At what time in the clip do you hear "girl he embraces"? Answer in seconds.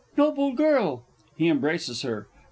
0.53-2.01